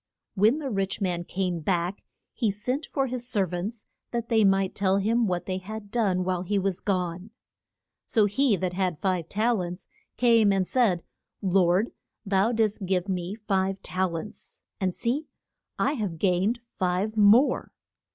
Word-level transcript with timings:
When 0.33 0.57
the 0.57 0.71
rich 0.71 0.99
man 0.99 1.25
came 1.25 1.59
back 1.59 2.01
he 2.33 2.49
sent 2.49 2.87
for 2.87 3.05
his 3.05 3.27
ser 3.29 3.45
vants 3.45 3.85
that 4.09 4.29
they 4.29 4.43
might 4.43 4.73
tell 4.73 4.97
him 4.97 5.27
what 5.27 5.45
they 5.45 5.59
had 5.59 5.91
done 5.91 6.23
while 6.23 6.41
he 6.41 6.57
was 6.57 6.79
gone. 6.79 7.29
So 8.07 8.25
he 8.25 8.55
that 8.55 8.73
had 8.73 8.93
had 8.93 8.99
five 8.99 9.29
tal 9.29 9.61
ents 9.61 9.87
came 10.17 10.51
and 10.51 10.67
said, 10.67 11.03
Lord, 11.43 11.91
thou 12.25 12.51
didst 12.51 12.87
give 12.87 13.07
me 13.07 13.35
five 13.35 13.79
tal 13.83 14.17
ents, 14.17 14.63
and 14.79 14.95
see 14.95 15.27
I 15.77 15.93
have 15.93 16.17
gained 16.17 16.61
five 16.79 17.15
more. 17.15 17.71